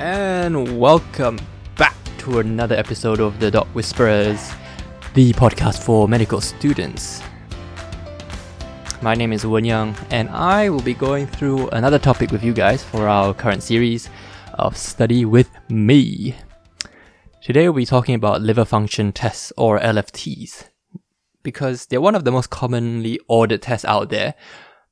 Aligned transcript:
and 0.00 0.80
welcome 0.80 1.38
back 1.76 1.94
to 2.16 2.38
another 2.38 2.74
episode 2.74 3.20
of 3.20 3.38
the 3.38 3.50
Doc 3.50 3.66
Whisperers, 3.74 4.50
the 5.12 5.34
podcast 5.34 5.82
for 5.82 6.08
medical 6.08 6.40
students. 6.40 7.20
My 9.02 9.14
name 9.14 9.34
is 9.34 9.44
Wen 9.44 9.94
and 10.10 10.30
I 10.30 10.70
will 10.70 10.80
be 10.80 10.94
going 10.94 11.26
through 11.26 11.68
another 11.68 11.98
topic 11.98 12.30
with 12.30 12.42
you 12.42 12.54
guys 12.54 12.82
for 12.82 13.08
our 13.08 13.34
current 13.34 13.62
series 13.62 14.08
of 14.54 14.74
Study 14.74 15.26
with 15.26 15.50
Me. 15.68 16.34
Today 17.42 17.64
we'll 17.64 17.74
be 17.74 17.84
talking 17.84 18.14
about 18.14 18.40
liver 18.40 18.64
function 18.64 19.12
tests 19.12 19.52
or 19.58 19.78
LFTs 19.80 20.70
because 21.42 21.84
they're 21.84 22.00
one 22.00 22.14
of 22.14 22.24
the 22.24 22.32
most 22.32 22.48
commonly 22.48 23.20
ordered 23.28 23.60
tests 23.60 23.84
out 23.84 24.08
there, 24.08 24.32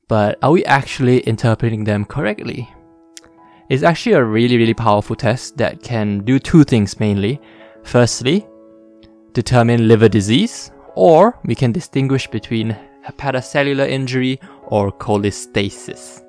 but 0.07 0.39
are 0.43 0.51
we 0.51 0.67
actually 0.67 1.21
interpreting 1.21 1.85
them 1.85 2.05
correctly? 2.05 2.69
It's 3.69 3.83
actually 3.83 4.15
a 4.15 4.25
really, 4.25 4.57
really 4.57 4.73
powerful 4.73 5.15
test 5.15 5.59
that 5.59 5.83
can 5.83 6.21
do 6.21 6.39
two 6.39 6.65
things 6.65 6.99
mainly. 6.99 7.39
Firstly, 7.83 8.47
determine 9.35 9.89
liver 9.89 10.09
disease, 10.09 10.71
or 10.95 11.39
we 11.45 11.55
can 11.55 11.73
distinguish 11.73 12.27
between 12.29 12.75
hepatocellular 13.07 13.87
injury 13.87 14.41
or 14.69 14.91
cholestasis. 14.91 16.25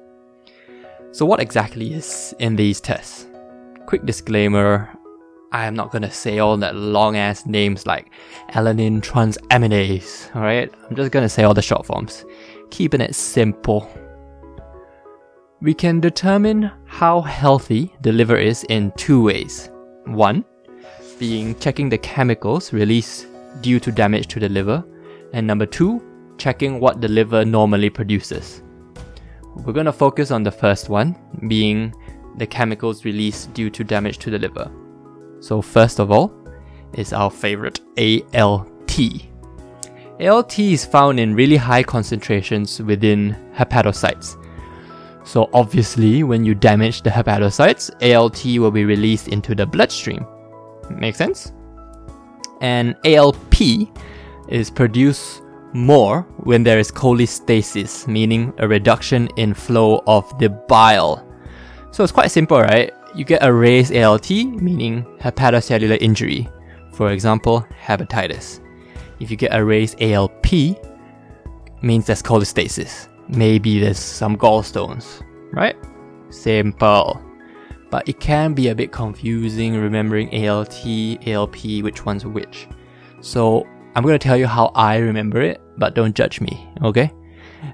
So, 1.12 1.26
what 1.26 1.40
exactly 1.40 1.94
is 1.94 2.36
in 2.40 2.58
these 2.58 2.82
tests? 2.82 3.28
Quick 3.86 4.06
disclaimer 4.06 4.90
I 5.52 5.66
am 5.66 5.76
not 5.76 5.92
gonna 5.92 6.12
say 6.12 6.38
all 6.40 6.58
that 6.58 6.76
long 6.76 7.16
ass 7.18 7.46
names 7.48 7.88
like 7.88 8.12
alanine 8.50 9.02
transaminase, 9.02 10.36
alright? 10.36 10.72
I'm 10.90 10.96
just 10.96 11.12
gonna 11.12 11.30
say 11.30 11.44
all 11.44 11.56
the 11.56 11.62
short 11.62 11.86
forms, 11.86 12.24
keeping 12.70 13.02
it 13.02 13.16
simple. 13.16 13.90
We 15.62 15.74
can 15.74 16.00
determine 16.00 16.72
how 16.86 17.20
healthy 17.20 17.94
the 18.02 18.14
liver 18.14 18.38
is 18.38 18.64
in 18.70 18.94
two 18.96 19.22
ways. 19.22 19.70
One, 20.06 20.46
being 21.20 21.54
checking 21.60 21.90
the 21.90 21.98
chemicals 21.98 22.72
released 22.72 23.28
due 23.60 23.78
to 23.82 23.92
damage 23.92 24.28
to 24.28 24.40
the 24.40 24.48
liver, 24.48 24.86
and 25.34 25.46
number 25.46 25.66
two, 25.66 26.02
checking 26.38 26.80
what 26.80 27.02
the 27.02 27.10
liver 27.10 27.44
normally 27.44 27.90
produces. 27.90 28.64
We're 29.58 29.74
gonna 29.74 29.92
focus 29.92 30.32
on 30.32 30.44
the 30.44 30.52
first 30.52 30.88
one, 30.88 31.18
being 31.50 31.94
the 32.38 32.48
chemicals 32.48 33.04
released 33.04 33.54
due 33.54 33.70
to 33.70 33.84
damage 33.84 34.18
to 34.20 34.30
the 34.30 34.40
liver. 34.40 34.72
So 35.42 35.62
first 35.62 36.00
of 36.00 36.10
all 36.10 36.32
is 36.94 37.12
our 37.12 37.30
favorite 37.30 37.82
ALT. 37.98 38.98
ALT 40.22 40.60
is 40.60 40.86
found 40.86 41.20
in 41.20 41.36
really 41.36 41.58
high 41.58 41.84
concentrations 41.84 42.82
within 42.82 43.36
hepatocytes. 43.54 44.38
So 45.30 45.48
obviously 45.54 46.24
when 46.24 46.44
you 46.44 46.56
damage 46.56 47.04
the 47.04 47.12
hepatocytes, 47.12 47.92
ALT 48.02 48.44
will 48.60 48.72
be 48.72 48.84
released 48.84 49.28
into 49.28 49.54
the 49.54 49.64
bloodstream. 49.64 50.26
Make 50.90 51.14
sense? 51.14 51.54
And 52.62 52.96
ALP 53.06 53.62
is 54.48 54.72
produced 54.72 55.44
more 55.74 56.24
when 56.38 56.64
there 56.64 56.80
is 56.80 56.92
cholestasis, 56.92 58.08
meaning 58.08 58.52
a 58.58 58.68
reduction 58.68 59.28
in 59.38 59.54
flow 59.54 60.02
of 60.08 60.26
the 60.40 60.50
bile. 60.50 61.24
So 61.92 62.04
it's 62.04 62.12
quite 62.12 62.32
simple, 62.32 62.60
right? 62.60 62.92
you 63.14 63.24
get 63.24 63.44
a 63.44 63.54
raised 63.54 63.96
ALT, 63.96 64.32
meaning 64.32 65.06
hepatocellular 65.20 65.98
injury, 66.02 66.50
for 66.94 67.12
example, 67.12 67.66
hepatitis. 67.84 68.62
If 69.20 69.30
you 69.30 69.38
get 69.38 69.54
a 69.54 69.64
raised 69.64 70.02
ALP, 70.02 70.46
means 71.84 72.08
there's 72.08 72.24
cholestasis. 72.24 73.09
Maybe 73.30 73.80
there's 73.80 74.00
some 74.00 74.38
gallstones, 74.38 75.24
right? 75.54 75.76
Simple. 76.30 77.22
But 77.90 78.08
it 78.08 78.20
can 78.20 78.54
be 78.54 78.68
a 78.68 78.76
bit 78.76 78.92
confusing 78.92 79.76
remembering 79.76 80.48
ALT, 80.48 80.86
ALP, 81.26 81.84
which 81.84 82.06
one's 82.06 82.26
which. 82.26 82.68
So 83.22 83.66
I'm 83.96 84.04
going 84.04 84.18
to 84.18 84.24
tell 84.24 84.38
you 84.38 84.48
how 84.48 84.72
I 84.76 84.98
remember 84.98 85.42
it, 85.42 85.62
but 85.78 85.96
don't 85.96 86.16
judge 86.16 86.42
me, 86.42 86.68
okay? 86.84 87.12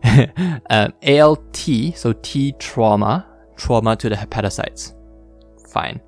um, 0.69 0.93
ALT, 1.03 1.57
so 1.95 2.13
T 2.21 2.53
trauma, 2.59 3.27
trauma 3.57 3.95
to 3.97 4.09
the 4.09 4.15
hepatocytes 4.15 4.95
fine. 5.75 5.99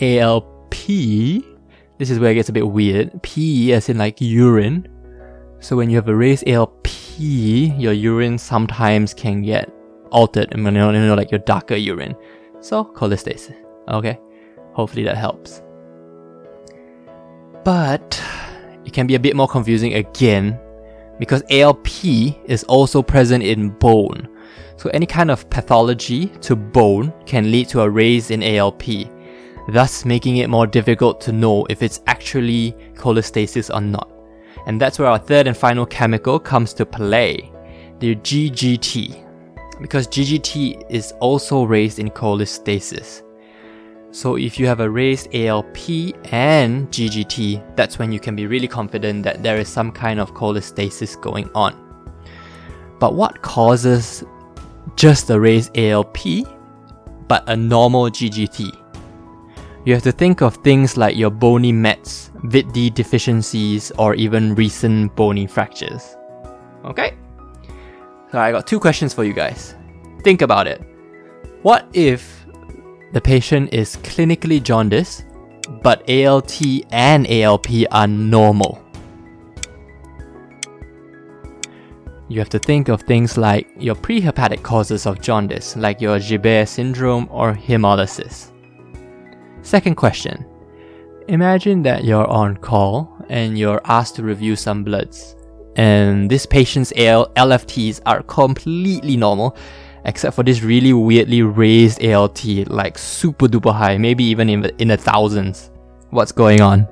ALP, 0.00 0.86
this 1.98 2.10
is 2.10 2.18
where 2.20 2.30
it 2.30 2.36
gets 2.36 2.48
a 2.48 2.52
bit 2.52 2.66
weird. 2.66 3.20
P 3.22 3.72
as 3.72 3.88
in 3.88 3.98
like 3.98 4.20
urine. 4.20 4.86
So 5.60 5.76
when 5.76 5.90
you 5.90 5.96
have 5.96 6.08
a 6.08 6.14
raised 6.14 6.48
ALP, 6.48 6.88
your 7.18 7.92
urine 7.92 8.38
sometimes 8.38 9.12
can 9.12 9.42
get 9.42 9.70
altered, 10.10 10.48
you 10.56 10.62
know, 10.62 10.90
you 10.90 10.98
know 10.98 11.14
like 11.14 11.30
your 11.30 11.40
darker 11.40 11.76
urine. 11.76 12.16
So 12.60 12.84
cholestasis. 12.84 13.54
Okay, 13.88 14.18
hopefully 14.72 15.04
that 15.04 15.18
helps. 15.18 15.62
But 17.62 18.22
it 18.86 18.94
can 18.94 19.06
be 19.06 19.16
a 19.16 19.20
bit 19.20 19.36
more 19.36 19.48
confusing 19.48 19.94
again 19.94 20.58
because 21.18 21.42
ALP 21.50 22.04
is 22.46 22.64
also 22.64 23.02
present 23.02 23.44
in 23.44 23.68
bone. 23.68 24.28
So 24.78 24.88
any 24.94 25.04
kind 25.04 25.30
of 25.30 25.48
pathology 25.50 26.28
to 26.40 26.56
bone 26.56 27.12
can 27.26 27.52
lead 27.52 27.68
to 27.68 27.82
a 27.82 27.90
raise 27.90 28.30
in 28.30 28.42
ALP, 28.42 28.82
thus 29.68 30.06
making 30.06 30.38
it 30.38 30.48
more 30.48 30.66
difficult 30.66 31.20
to 31.22 31.32
know 31.32 31.66
if 31.68 31.82
it's 31.82 32.00
actually 32.06 32.74
cholestasis 32.94 33.72
or 33.74 33.82
not. 33.82 34.10
And 34.66 34.80
that's 34.80 34.98
where 34.98 35.08
our 35.08 35.18
third 35.18 35.46
and 35.46 35.56
final 35.56 35.86
chemical 35.86 36.38
comes 36.38 36.72
to 36.74 36.86
play, 36.86 37.50
the 37.98 38.16
GGT, 38.16 39.80
because 39.80 40.06
GGT 40.08 40.90
is 40.90 41.12
also 41.20 41.64
raised 41.64 41.98
in 41.98 42.10
cholestasis. 42.10 43.22
So 44.12 44.36
if 44.36 44.58
you 44.58 44.66
have 44.66 44.80
a 44.80 44.90
raised 44.90 45.34
ALP 45.34 45.76
and 46.32 46.90
GGT, 46.90 47.76
that's 47.76 47.98
when 47.98 48.10
you 48.10 48.18
can 48.18 48.34
be 48.34 48.46
really 48.46 48.66
confident 48.66 49.22
that 49.22 49.42
there 49.42 49.58
is 49.58 49.68
some 49.68 49.92
kind 49.92 50.18
of 50.18 50.34
cholestasis 50.34 51.20
going 51.20 51.48
on. 51.54 51.76
But 52.98 53.14
what 53.14 53.40
causes 53.42 54.24
just 54.96 55.30
a 55.30 55.38
raised 55.38 55.76
ALP, 55.78 56.18
but 57.28 57.48
a 57.48 57.56
normal 57.56 58.10
GGT. 58.10 58.76
You 59.84 59.94
have 59.94 60.02
to 60.02 60.12
think 60.12 60.42
of 60.42 60.56
things 60.56 60.98
like 60.98 61.16
your 61.16 61.30
bony 61.30 61.72
mets, 61.72 62.30
VIT-D 62.44 62.90
deficiencies, 62.90 63.90
or 63.98 64.14
even 64.14 64.54
recent 64.54 65.16
bony 65.16 65.46
fractures. 65.46 66.16
Okay? 66.84 67.16
So 68.30 68.38
I 68.38 68.52
got 68.52 68.66
two 68.66 68.78
questions 68.78 69.14
for 69.14 69.24
you 69.24 69.32
guys. 69.32 69.74
Think 70.22 70.42
about 70.42 70.66
it. 70.66 70.82
What 71.62 71.88
if 71.94 72.46
the 73.12 73.20
patient 73.20 73.72
is 73.72 73.96
clinically 73.96 74.62
jaundiced, 74.62 75.24
but 75.82 76.08
ALT 76.10 76.60
and 76.90 77.26
ALP 77.30 77.68
are 77.90 78.06
normal? 78.06 78.84
You 82.28 82.38
have 82.38 82.50
to 82.50 82.58
think 82.58 82.88
of 82.88 83.02
things 83.02 83.36
like 83.36 83.66
your 83.78 83.94
prehepatic 83.94 84.62
causes 84.62 85.06
of 85.06 85.20
jaundice, 85.20 85.74
like 85.74 86.00
your 86.00 86.20
Gilbert 86.20 86.68
syndrome 86.68 87.26
or 87.30 87.54
hemolysis. 87.54 88.50
Second 89.70 89.94
question 89.94 90.44
Imagine 91.28 91.82
that 91.82 92.02
you're 92.02 92.26
on 92.26 92.56
call 92.56 93.08
and 93.28 93.56
you're 93.56 93.80
asked 93.84 94.16
to 94.16 94.24
review 94.24 94.56
some 94.56 94.82
bloods, 94.82 95.36
and 95.76 96.28
this 96.28 96.44
patient's 96.44 96.92
AL- 96.96 97.30
LFTs 97.36 98.00
are 98.04 98.24
completely 98.24 99.16
normal, 99.16 99.56
except 100.06 100.34
for 100.34 100.42
this 100.42 100.62
really 100.62 100.92
weirdly 100.92 101.42
raised 101.42 102.04
ALT, 102.04 102.44
like 102.66 102.98
super 102.98 103.46
duper 103.46 103.72
high, 103.72 103.96
maybe 103.96 104.24
even 104.24 104.48
in 104.48 104.62
the, 104.62 104.82
in 104.82 104.88
the 104.88 104.96
thousands. 104.96 105.70
What's 106.10 106.32
going 106.32 106.60
on? 106.60 106.88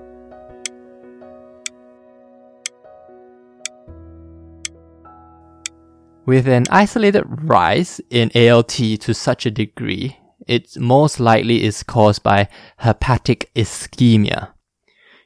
With 6.26 6.46
an 6.46 6.66
isolated 6.70 7.24
rise 7.26 8.00
in 8.10 8.30
ALT 8.36 8.68
to 8.68 9.12
such 9.12 9.46
a 9.46 9.50
degree, 9.50 10.16
it 10.48 10.76
most 10.78 11.20
likely 11.20 11.62
is 11.62 11.82
caused 11.82 12.22
by 12.22 12.48
hepatic 12.78 13.50
ischemia. 13.54 14.48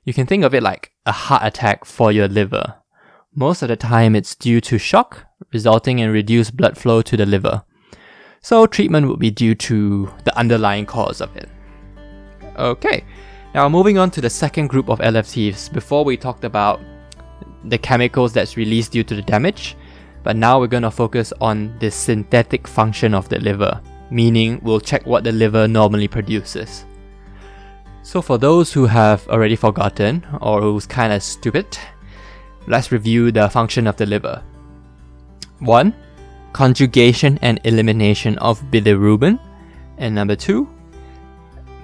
You 0.05 0.13
can 0.13 0.27
think 0.27 0.45
of 0.45 0.53
it 0.53 0.63
like 0.63 0.91
a 1.07 1.13
heart 1.13 1.43
attack 1.45 1.85
for 1.85 2.11
your 2.11 2.29
liver. 2.29 2.75
Most 3.35 3.63
of 3.63 3.69
the 3.69 3.77
time, 3.77 4.17
it's 4.17 4.35
due 4.35 4.61
to 4.63 4.79
shock, 4.79 5.25
resulting 5.53 6.01
in 6.01 6.11
reduced 6.11 6.57
blood 6.57 6.77
flow 6.77 7.01
to 7.03 7.17
the 7.17 7.25
liver. 7.25 7.65
So, 8.41 8.67
treatment 8.67 9.07
would 9.07 9.21
be 9.21 9.31
due 9.31 9.55
to 9.55 10.13
the 10.25 10.37
underlying 10.37 10.85
cause 10.85 11.21
of 11.21 11.35
it. 11.37 11.49
Okay, 12.59 13.05
now 13.55 13.69
moving 13.69 13.97
on 13.99 14.11
to 14.11 14.21
the 14.21 14.29
second 14.29 14.67
group 14.67 14.91
of 14.91 14.99
LFTs. 14.99 15.73
Before 15.73 16.05
we 16.05 16.17
talked 16.17 16.45
about 16.45 16.81
the 17.65 17.79
chemicals 17.79 18.33
that's 18.33 18.57
released 18.57 18.93
due 18.93 19.05
to 19.05 19.15
the 19.15 19.23
damage, 19.23 19.77
but 20.25 20.37
now 20.37 20.59
we're 20.59 20.67
going 20.67 20.83
to 20.83 20.91
focus 20.91 21.33
on 21.41 21.77
the 21.79 21.91
synthetic 21.91 22.67
function 22.67 23.15
of 23.15 23.29
the 23.29 23.39
liver, 23.39 23.81
meaning 24.12 24.61
we'll 24.62 24.81
check 24.81 25.06
what 25.06 25.25
the 25.25 25.32
liver 25.32 25.67
normally 25.67 26.06
produces. 26.06 26.85
So, 28.03 28.20
for 28.20 28.37
those 28.37 28.73
who 28.73 28.87
have 28.87 29.26
already 29.29 29.56
forgotten 29.56 30.26
or 30.41 30.61
who's 30.61 30.87
kind 30.87 31.12
of 31.12 31.23
stupid, 31.23 31.79
let's 32.67 32.93
review 32.93 33.32
the 33.32 33.49
function 33.49 33.87
of 33.87 33.97
the 33.97 34.06
liver. 34.06 34.43
1. 35.61 35.94
Conjugation 36.53 37.38
and 37.43 37.61
elimination 37.64 38.37
of 38.38 38.61
bilirubin. 38.70 39.38
And 39.99 40.15
number 40.15 40.37
2. 40.37 40.69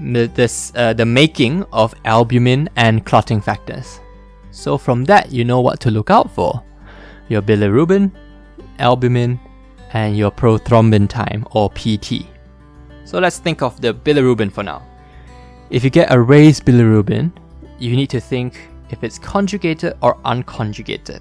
the, 0.00 0.26
this, 0.34 0.72
uh, 0.74 0.92
the 0.92 1.06
making 1.06 1.64
of 1.72 1.94
albumin 2.04 2.69
and 2.76 3.04
clotting 3.04 3.40
factors. 3.40 4.00
So 4.50 4.76
from 4.76 5.04
that, 5.04 5.31
you 5.32 5.44
know 5.44 5.60
what 5.60 5.81
to 5.81 5.90
look 5.90 6.10
out 6.10 6.31
for. 6.31 6.62
Your 7.28 7.42
bilirubin, 7.42 8.10
albumin, 8.78 9.38
and 9.93 10.17
your 10.17 10.31
prothrombin 10.31 11.08
time 11.08 11.46
or 11.52 11.70
PT. 11.70 12.26
So 13.05 13.19
let's 13.19 13.38
think 13.38 13.62
of 13.62 13.81
the 13.81 13.94
bilirubin 13.94 14.52
for 14.52 14.62
now. 14.62 14.82
If 15.70 15.85
you 15.85 15.90
get 15.90 16.12
a 16.12 16.20
raised 16.20 16.64
bilirubin, 16.64 17.32
you 17.79 17.96
need 17.96 18.11
to 18.11 18.20
think 18.20 18.69
if 18.90 19.05
it's 19.05 19.19
conjugated 19.19 19.94
or 20.02 20.17
unconjugated. 20.25 21.20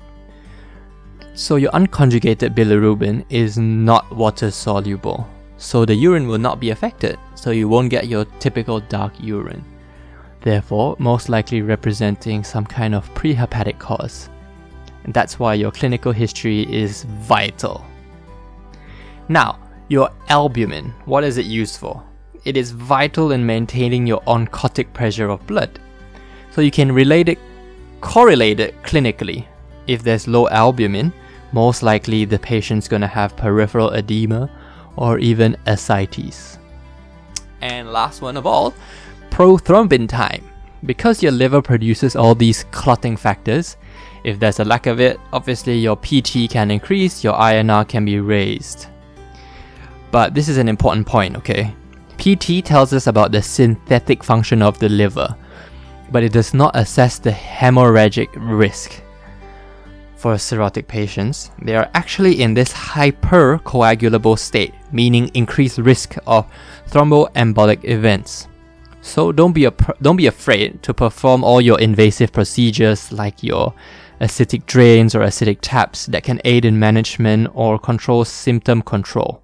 So 1.33 1.57
your 1.57 1.71
unconjugated 1.71 2.55
bilirubin 2.55 3.25
is 3.29 3.57
not 3.57 4.09
water 4.15 4.49
soluble, 4.51 5.27
so 5.57 5.85
the 5.85 5.93
urine 5.93 6.27
will 6.27 6.39
not 6.39 6.59
be 6.59 6.71
affected, 6.71 7.19
so 7.35 7.51
you 7.51 7.67
won't 7.69 7.89
get 7.89 8.07
your 8.07 8.25
typical 8.39 8.79
dark 8.79 9.13
urine. 9.19 9.63
Therefore, 10.41 10.95
most 10.97 11.29
likely 11.29 11.61
representing 11.61 12.43
some 12.43 12.65
kind 12.65 12.95
of 12.95 13.13
prehepatic 13.13 13.79
cause. 13.79 14.29
And 15.03 15.13
that's 15.13 15.39
why 15.39 15.53
your 15.55 15.71
clinical 15.71 16.11
history 16.11 16.61
is 16.73 17.03
vital. 17.03 17.85
Now, 19.29 19.59
your 19.89 20.09
albumin, 20.29 20.93
what 21.05 21.23
is 21.23 21.37
it 21.37 21.45
used 21.45 21.79
for? 21.79 22.03
It 22.45 22.55
is 22.55 22.71
vital 22.71 23.31
in 23.31 23.45
maintaining 23.45 24.07
your 24.07 24.21
oncotic 24.21 24.93
pressure 24.93 25.29
of 25.29 25.45
blood. 25.47 25.79
So 26.51 26.61
you 26.61 26.71
can 26.71 26.91
relate 26.91 27.27
it, 27.27 27.39
correlate 27.99 28.59
it 28.59 28.81
clinically. 28.83 29.45
If 29.85 30.01
there's 30.03 30.27
low 30.27 30.47
albumin, 30.47 31.11
most 31.51 31.83
likely 31.83 32.25
the 32.25 32.39
patient's 32.39 32.87
gonna 32.87 33.07
have 33.07 33.35
peripheral 33.35 33.93
edema 33.93 34.49
or 34.95 35.19
even 35.19 35.57
ascites. 35.65 36.57
And 37.61 37.91
last 37.91 38.21
one 38.21 38.37
of 38.37 38.45
all, 38.45 38.73
prothrombin 39.29 40.07
time. 40.07 40.43
Because 40.85 41.23
your 41.23 41.31
liver 41.31 41.61
produces 41.61 42.15
all 42.15 42.35
these 42.35 42.65
clotting 42.71 43.17
factors, 43.17 43.77
if 44.23 44.39
there's 44.39 44.59
a 44.59 44.65
lack 44.65 44.85
of 44.85 44.99
it, 44.99 45.19
obviously 45.33 45.77
your 45.77 45.97
PT 45.97 46.49
can 46.49 46.71
increase, 46.71 47.23
your 47.23 47.33
INR 47.33 47.87
can 47.87 48.05
be 48.05 48.19
raised. 48.19 48.87
But 50.11 50.33
this 50.33 50.47
is 50.47 50.57
an 50.57 50.69
important 50.69 51.05
point, 51.05 51.35
okay? 51.37 51.73
PT 52.17 52.65
tells 52.65 52.93
us 52.93 53.07
about 53.07 53.31
the 53.31 53.41
synthetic 53.41 54.23
function 54.23 54.61
of 54.61 54.79
the 54.79 54.89
liver, 54.89 55.35
but 56.11 56.23
it 56.23 56.31
does 56.31 56.53
not 56.53 56.75
assess 56.75 57.19
the 57.19 57.31
hemorrhagic 57.31 58.29
risk. 58.35 59.01
For 60.15 60.33
cirrhotic 60.33 60.87
patients, 60.87 61.51
they 61.61 61.75
are 61.75 61.91
actually 61.93 62.41
in 62.41 62.53
this 62.53 62.73
hypercoagulable 62.73 64.39
state, 64.39 64.73
meaning 64.91 65.29
increased 65.35 65.77
risk 65.77 66.15
of 66.25 66.47
thromboembolic 66.89 67.85
events. 67.85 68.47
So 69.01 69.31
don't 69.31 69.53
be, 69.53 69.69
don't 70.01 70.17
be 70.17 70.25
afraid 70.25 70.81
to 70.83 70.93
perform 70.93 71.43
all 71.43 71.61
your 71.61 71.79
invasive 71.79 72.31
procedures 72.31 73.11
like 73.11 73.43
your 73.43 73.73
ascitic 74.19 74.65
drains 74.65 75.13
or 75.13 75.21
ascitic 75.21 75.59
taps 75.61 76.07
that 76.07 76.23
can 76.23 76.41
aid 76.43 76.65
in 76.65 76.79
management 76.79 77.49
or 77.53 77.77
control 77.77 78.25
symptom 78.25 78.81
control. 78.81 79.43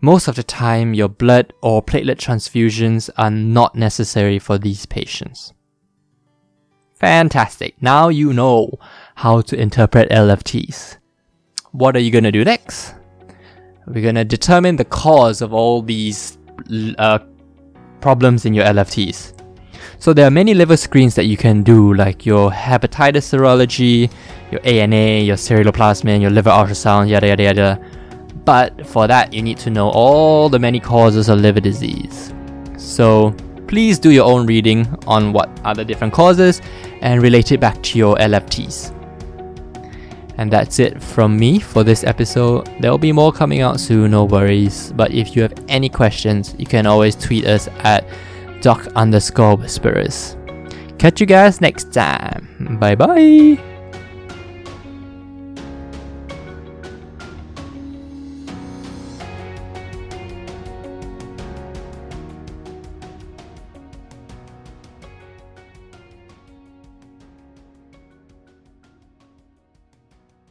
Most 0.00 0.28
of 0.28 0.36
the 0.36 0.42
time, 0.42 0.94
your 0.94 1.08
blood 1.08 1.52
or 1.62 1.82
platelet 1.82 2.16
transfusions 2.16 3.10
are 3.18 3.30
not 3.30 3.74
necessary 3.74 4.38
for 4.38 4.56
these 4.56 4.86
patients. 4.86 5.52
Fantastic. 6.94 7.80
Now 7.82 8.08
you 8.08 8.32
know 8.32 8.78
how 9.16 9.40
to 9.42 9.56
interpret 9.58 10.10
LFTs. 10.10 10.96
What 11.72 11.96
are 11.96 12.00
you 12.00 12.10
going 12.10 12.24
to 12.24 12.32
do 12.32 12.44
next? 12.44 12.94
We're 13.86 14.02
going 14.02 14.14
to 14.14 14.24
determine 14.24 14.76
the 14.76 14.84
cause 14.84 15.42
of 15.42 15.52
all 15.52 15.82
these 15.82 16.38
uh, 16.98 17.18
problems 18.00 18.46
in 18.46 18.54
your 18.54 18.64
LFTs. 18.64 19.36
So 19.98 20.12
there 20.14 20.26
are 20.26 20.30
many 20.30 20.54
liver 20.54 20.76
screens 20.76 21.14
that 21.16 21.24
you 21.26 21.36
can 21.36 21.62
do, 21.62 21.92
like 21.94 22.24
your 22.24 22.50
hepatitis 22.50 23.28
serology, 23.28 24.10
your 24.50 24.60
ANA, 24.64 25.20
your 25.20 25.36
ceruloplasmin, 25.36 26.22
your 26.22 26.30
liver 26.30 26.50
ultrasound, 26.50 27.08
yada 27.10 27.28
yada 27.28 27.42
yada. 27.42 27.99
But 28.44 28.86
for 28.86 29.06
that, 29.06 29.32
you 29.32 29.42
need 29.42 29.58
to 29.58 29.70
know 29.70 29.90
all 29.90 30.48
the 30.48 30.58
many 30.58 30.80
causes 30.80 31.28
of 31.28 31.40
liver 31.40 31.60
disease. 31.60 32.32
So 32.76 33.34
please 33.66 33.98
do 33.98 34.10
your 34.10 34.24
own 34.24 34.46
reading 34.46 34.86
on 35.06 35.32
what 35.32 35.48
are 35.64 35.74
the 35.74 35.84
different 35.84 36.12
causes 36.12 36.60
and 37.02 37.22
relate 37.22 37.52
it 37.52 37.60
back 37.60 37.82
to 37.84 37.98
your 37.98 38.16
LFTs. 38.16 38.96
And 40.38 40.50
that's 40.50 40.78
it 40.78 41.02
from 41.02 41.38
me 41.38 41.60
for 41.60 41.84
this 41.84 42.02
episode. 42.02 42.66
There 42.80 42.90
will 42.90 42.98
be 42.98 43.12
more 43.12 43.30
coming 43.30 43.60
out 43.60 43.78
soon, 43.78 44.12
no 44.12 44.24
worries. 44.24 44.92
But 44.96 45.12
if 45.12 45.36
you 45.36 45.42
have 45.42 45.52
any 45.68 45.90
questions, 45.90 46.54
you 46.58 46.66
can 46.66 46.86
always 46.86 47.14
tweet 47.14 47.44
us 47.44 47.68
at 47.80 48.08
doc 48.62 48.86
underscore 48.96 49.56
whisperers. 49.56 50.36
Catch 50.98 51.20
you 51.20 51.26
guys 51.26 51.60
next 51.60 51.92
time. 51.92 52.78
Bye 52.80 52.94
bye. 52.94 53.69